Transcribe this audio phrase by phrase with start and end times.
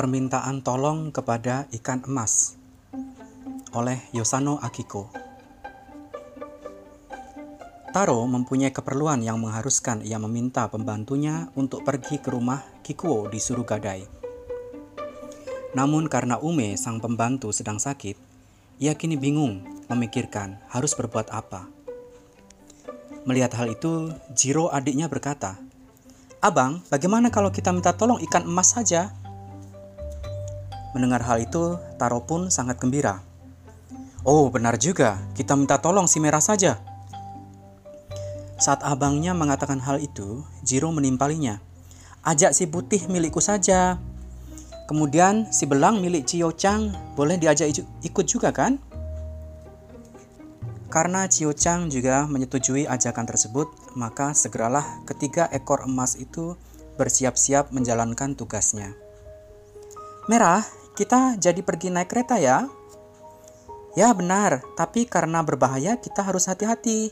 [0.00, 2.56] Permintaan tolong kepada ikan emas
[3.76, 5.12] oleh Yosano Akiko.
[7.92, 14.08] Taro mempunyai keperluan yang mengharuskan ia meminta pembantunya untuk pergi ke rumah Kikuo di Surugadai.
[15.76, 18.16] Namun karena Ume, sang pembantu, sedang sakit,
[18.80, 21.68] ia kini bingung memikirkan harus berbuat apa.
[23.28, 25.60] Melihat hal itu, Jiro adiknya berkata,
[26.40, 29.12] Abang, bagaimana kalau kita minta tolong ikan emas saja?
[30.90, 33.22] Mendengar hal itu, Taro pun sangat gembira.
[34.26, 35.16] Oh, benar juga.
[35.32, 36.76] Kita minta tolong si merah saja.
[38.60, 41.62] Saat abangnya mengatakan hal itu, Jiro menimpalinya.
[42.20, 43.96] Ajak si putih milikku saja.
[44.84, 47.72] Kemudian si belang milik Cio Chang boleh diajak
[48.04, 48.76] ikut juga kan?
[50.90, 56.58] Karena Cio Chang juga menyetujui ajakan tersebut, maka segeralah ketiga ekor emas itu
[56.98, 58.92] bersiap-siap menjalankan tugasnya.
[60.26, 60.66] Merah,
[60.98, 62.66] kita jadi pergi naik kereta ya?
[63.98, 67.10] Ya benar, tapi karena berbahaya kita harus hati-hati.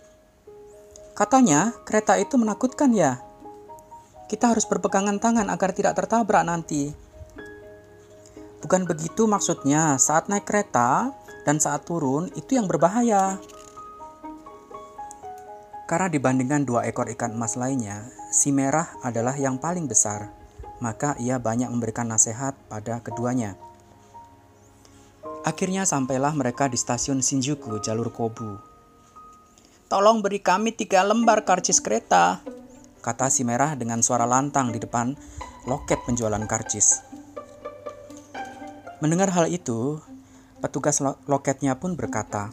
[1.19, 3.19] Katanya kereta itu menakutkan ya.
[4.31, 6.95] Kita harus berpegangan tangan agar tidak tertabrak nanti.
[8.63, 11.11] Bukan begitu maksudnya, saat naik kereta
[11.43, 13.43] dan saat turun itu yang berbahaya.
[15.89, 20.31] Karena dibandingkan dua ekor ikan emas lainnya, si merah adalah yang paling besar,
[20.85, 23.57] maka ia banyak memberikan nasihat pada keduanya.
[25.49, 28.61] Akhirnya sampailah mereka di stasiun Shinjuku, jalur Kobu.
[29.89, 32.45] Tolong beri kami tiga lembar karcis kereta,
[33.01, 35.17] kata si merah dengan suara lantang di depan
[35.65, 37.01] loket penjualan karcis.
[39.01, 39.97] Mendengar hal itu,
[40.61, 42.53] petugas loketnya pun berkata,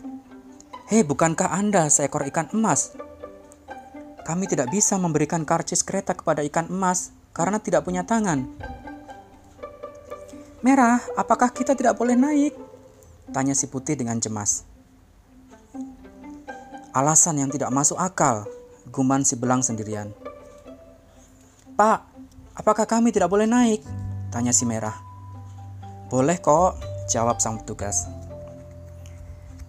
[0.88, 2.96] Hei, bukankah Anda seekor ikan emas?
[4.24, 8.48] Kami tidak bisa memberikan karcis kereta kepada ikan emas karena tidak punya tangan.
[10.64, 12.65] Merah, apakah kita tidak boleh naik?
[13.34, 14.66] Tanya si putih dengan cemas.
[16.94, 18.46] Alasan yang tidak masuk akal,
[18.94, 20.14] guman si belang sendirian.
[21.76, 22.08] Pak,
[22.56, 23.84] apakah kami tidak boleh naik?
[24.32, 24.96] Tanya si merah.
[26.08, 26.80] Boleh kok,
[27.12, 28.08] jawab sang petugas.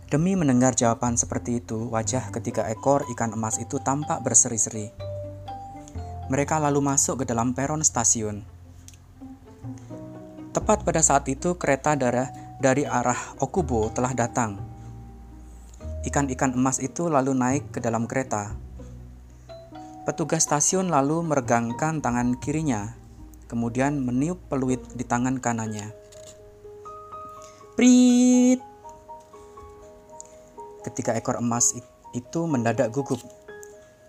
[0.07, 4.95] Demi mendengar jawaban seperti itu, wajah ketiga ekor ikan emas itu tampak berseri-seri.
[6.31, 8.47] Mereka lalu masuk ke dalam peron stasiun.
[10.55, 14.57] Tepat pada saat itu, kereta darah dari arah Okubo telah datang.
[16.07, 18.55] Ikan-ikan emas itu lalu naik ke dalam kereta.
[20.07, 22.95] Petugas stasiun lalu meregangkan tangan kirinya,
[23.51, 25.91] kemudian meniup peluit di tangan kanannya.
[27.75, 28.63] Prit!
[30.87, 31.75] Ketika ekor emas
[32.15, 33.19] itu mendadak gugup.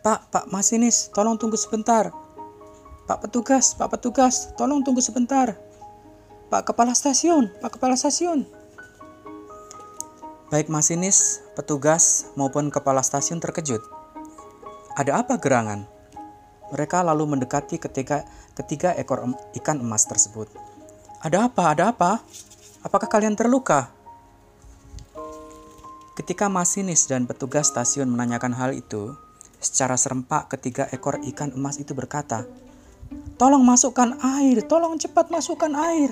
[0.05, 2.13] Pak, Pak Masinis, tolong tunggu sebentar.
[3.09, 5.57] Pak petugas, Pak petugas, tolong tunggu sebentar.
[6.47, 8.47] Pak Kepala Stasiun, Pak Kepala Stasiun.
[10.47, 13.83] Baik masinis, petugas, maupun kepala stasiun terkejut.
[14.95, 15.83] Ada apa gerangan?
[16.71, 18.23] Mereka lalu mendekati ketika
[18.55, 19.27] ketiga ekor
[19.59, 20.47] ikan emas tersebut.
[21.19, 21.75] Ada apa?
[21.75, 22.23] Ada apa?
[22.79, 23.91] Apakah kalian terluka?
[26.15, 29.19] Ketika masinis dan petugas stasiun menanyakan hal itu,
[29.59, 32.47] secara serempak ketiga ekor ikan emas itu berkata,
[33.37, 36.09] Tolong masukkan air, tolong cepat masukkan air.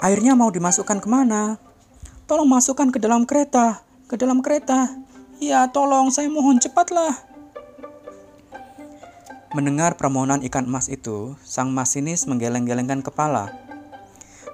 [0.00, 1.60] Airnya mau dimasukkan ke mana?
[2.24, 4.92] Tolong masukkan ke dalam kereta, ke dalam kereta.
[5.36, 7.12] Ya, tolong, saya mohon cepatlah.
[9.52, 13.52] Mendengar permohonan ikan emas itu, sang masinis menggeleng-gelengkan kepala.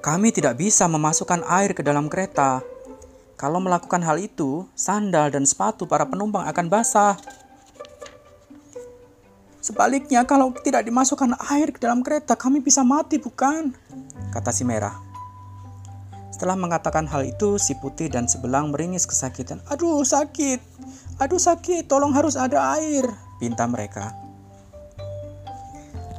[0.03, 2.63] Kami tidak bisa memasukkan air ke dalam kereta.
[3.39, 7.19] Kalau melakukan hal itu, sandal dan sepatu para penumpang akan basah.
[9.63, 13.71] Sebaliknya, kalau tidak dimasukkan air ke dalam kereta, kami bisa mati, bukan?
[14.35, 14.99] Kata si merah.
[16.35, 19.63] Setelah mengatakan hal itu, si putih dan sebelang meringis kesakitan.
[19.71, 20.59] Aduh sakit,
[21.23, 23.07] aduh sakit, tolong harus ada air,
[23.39, 24.11] pinta mereka.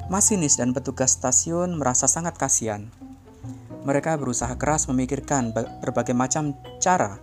[0.07, 2.87] Masinis dan petugas stasiun merasa sangat kasihan.
[3.83, 5.51] Mereka berusaha keras memikirkan
[5.83, 7.19] berbagai macam cara.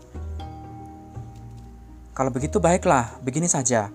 [2.13, 3.89] Kalau begitu baiklah, begini saja.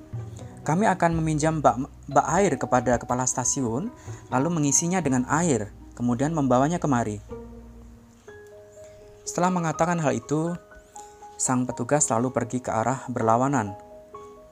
[0.65, 1.77] Kami akan meminjam bak,
[2.09, 3.93] bak air kepada kepala stasiun,
[4.33, 7.21] lalu mengisinya dengan air, kemudian membawanya kemari.
[9.21, 10.57] Setelah mengatakan hal itu,
[11.37, 13.77] sang petugas lalu pergi ke arah berlawanan.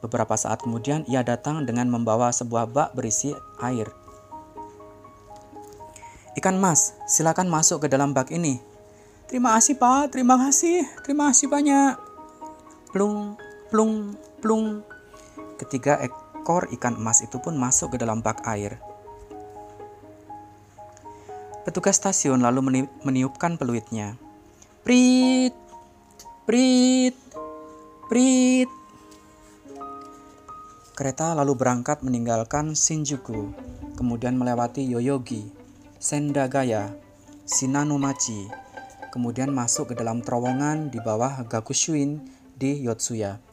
[0.05, 3.89] Beberapa saat kemudian ia datang dengan membawa sebuah bak berisi air.
[6.37, 8.61] Ikan mas, silakan masuk ke dalam bak ini.
[9.25, 11.97] Terima kasih pak, terima kasih, terima kasih banyak.
[12.93, 13.33] Plung,
[13.73, 14.13] plung,
[14.45, 14.92] plung.
[15.55, 18.81] Ketiga ekor ikan emas itu pun masuk ke dalam bak air.
[21.63, 24.19] Petugas stasiun lalu meniupkan peluitnya.
[24.83, 25.55] Prit,
[26.43, 27.15] prit,
[28.11, 28.67] prit.
[30.93, 33.55] Kereta lalu berangkat meninggalkan Shinjuku,
[33.95, 35.47] kemudian melewati Yoyogi,
[35.97, 36.91] Sendagaya,
[37.47, 38.51] Shinanomachi,
[39.09, 42.21] kemudian masuk ke dalam terowongan di bawah Gakushuin
[42.59, 43.52] di Yotsuya.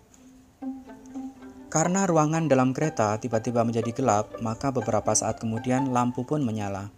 [1.70, 6.90] Karena ruangan dalam kereta tiba-tiba menjadi gelap, maka beberapa saat kemudian lampu pun menyala.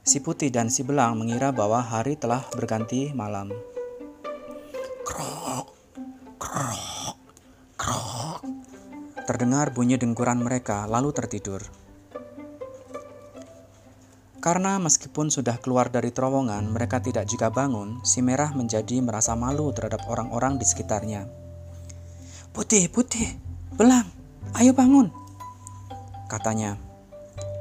[0.00, 3.52] Si putih dan si belang mengira bahwa hari telah berganti malam.
[5.04, 5.68] Krok,
[6.40, 7.20] krok,
[7.76, 8.40] krok.
[9.28, 11.60] Terdengar bunyi dengkuran mereka, lalu tertidur.
[14.40, 19.68] Karena meskipun sudah keluar dari terowongan, mereka tidak juga bangun, si merah menjadi merasa malu
[19.76, 21.47] terhadap orang-orang di sekitarnya.
[22.58, 23.38] Putih, putih,
[23.78, 24.02] belang,
[24.58, 25.14] ayo bangun,
[26.26, 26.74] katanya.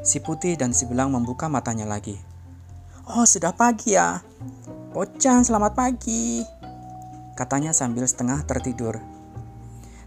[0.02, 2.18] Si putih dan si belang membuka matanya lagi.
[3.06, 4.26] Oh, sudah pagi ya.
[4.98, 6.42] Pocan, selamat pagi.
[7.38, 8.98] Katanya sambil setengah tertidur.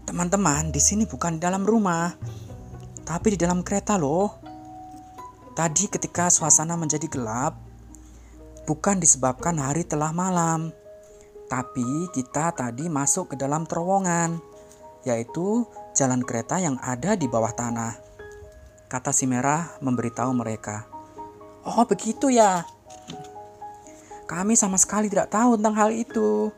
[0.03, 2.11] Teman-teman, di sini bukan di dalam rumah,
[3.07, 4.43] tapi di dalam kereta loh.
[5.55, 7.55] Tadi ketika suasana menjadi gelap,
[8.67, 10.75] bukan disebabkan hari telah malam,
[11.47, 14.50] tapi kita tadi masuk ke dalam terowongan,
[15.03, 17.97] yaitu jalan kereta yang ada di bawah tanah.
[18.91, 20.85] Kata si merah memberitahu mereka.
[21.63, 22.65] Oh begitu ya,
[24.31, 26.55] kami sama sekali tidak tahu tentang hal itu.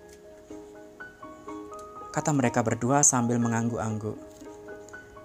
[2.14, 4.14] Kata mereka berdua sambil mengangguk-angguk.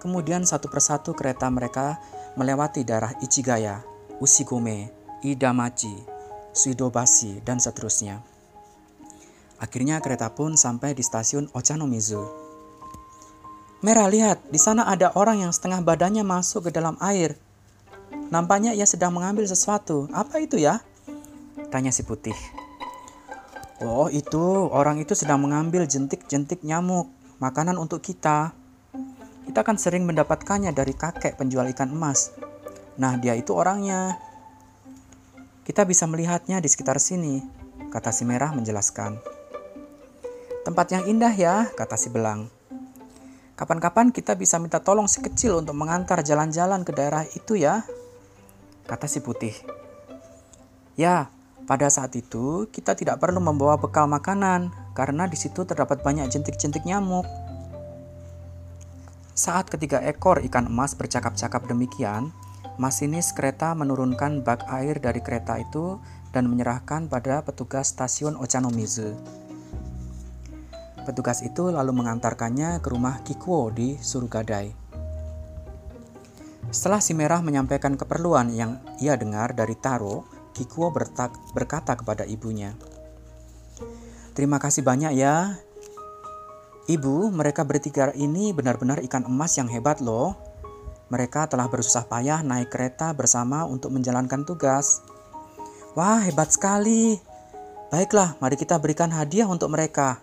[0.01, 2.01] Kemudian satu persatu kereta mereka
[2.33, 3.85] melewati daerah Ichigaya,
[4.17, 4.89] Ushigome,
[5.21, 5.93] Idamachi,
[6.49, 8.25] Suidobashi, dan seterusnya.
[9.61, 12.48] Akhirnya kereta pun sampai di stasiun Ochanomizu.
[13.79, 17.39] Merah lihat, di sana ada orang yang setengah badannya masuk ke dalam air.
[18.27, 20.11] Nampaknya ia sedang mengambil sesuatu.
[20.11, 20.83] Apa itu ya?
[21.71, 22.35] Tanya si putih.
[23.79, 27.07] Oh itu, orang itu sedang mengambil jentik-jentik nyamuk,
[27.39, 28.51] makanan untuk kita.
[29.47, 32.35] Kita kan sering mendapatkannya dari kakek penjual ikan emas.
[32.99, 34.19] Nah dia itu orangnya.
[35.63, 37.39] Kita bisa melihatnya di sekitar sini,
[37.87, 39.23] kata si merah menjelaskan.
[40.67, 42.58] Tempat yang indah ya, kata si belang.
[43.59, 47.83] Kapan-kapan kita bisa minta tolong si kecil untuk mengantar jalan-jalan ke daerah itu ya,
[48.87, 49.51] kata si putih.
[50.95, 51.27] Ya,
[51.67, 56.87] pada saat itu, kita tidak perlu membawa bekal makanan karena di situ terdapat banyak jentik-jentik
[56.87, 57.27] nyamuk.
[59.35, 62.31] Saat ketiga ekor ikan emas bercakap-cakap demikian,
[62.79, 65.99] masinis kereta menurunkan bak air dari kereta itu
[66.31, 69.19] dan menyerahkan pada petugas stasiun Ochanomizu.
[71.07, 74.71] Petugas itu lalu mengantarkannya ke rumah Kikuo di Surugadai.
[76.69, 80.91] Setelah si merah menyampaikan keperluan yang ia dengar dari Taro, Kikuo
[81.55, 82.75] berkata kepada ibunya,
[84.37, 85.59] Terima kasih banyak ya.
[86.87, 90.37] Ibu, mereka bertiga ini benar-benar ikan emas yang hebat loh.
[91.09, 95.01] Mereka telah bersusah payah naik kereta bersama untuk menjalankan tugas.
[95.97, 97.17] Wah, hebat sekali.
[97.89, 100.21] Baiklah, mari kita berikan hadiah untuk mereka.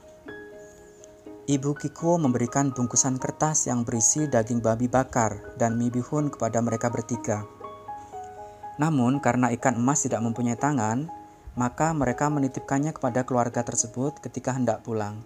[1.46, 6.90] Ibu Kikuo memberikan bungkusan kertas yang berisi daging babi bakar dan mie bihun kepada mereka
[6.90, 7.46] bertiga.
[8.82, 11.06] Namun, karena ikan emas tidak mempunyai tangan,
[11.54, 15.22] maka mereka menitipkannya kepada keluarga tersebut ketika hendak pulang.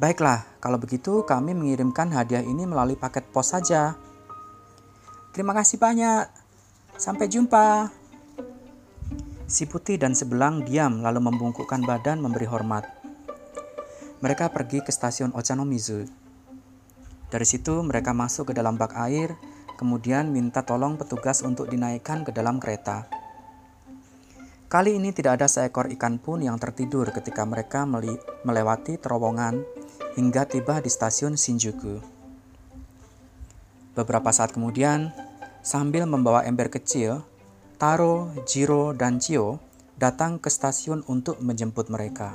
[0.00, 4.00] Baiklah, kalau begitu kami mengirimkan hadiah ini melalui paket pos saja.
[5.36, 6.24] Terima kasih banyak.
[6.96, 7.92] Sampai jumpa.
[9.44, 12.97] Si putih dan sebelang diam lalu membungkukkan badan memberi hormat.
[14.18, 16.02] Mereka pergi ke stasiun Ochanomizu.
[17.30, 19.38] Dari situ mereka masuk ke dalam bak air
[19.78, 23.06] kemudian minta tolong petugas untuk dinaikkan ke dalam kereta.
[24.66, 27.86] Kali ini tidak ada seekor ikan pun yang tertidur ketika mereka
[28.42, 29.62] melewati terowongan
[30.18, 32.02] hingga tiba di stasiun Shinjuku.
[33.94, 35.14] Beberapa saat kemudian,
[35.62, 37.22] sambil membawa ember kecil,
[37.78, 39.62] Taro, Jiro, dan Chio
[39.94, 42.34] datang ke stasiun untuk menjemput mereka.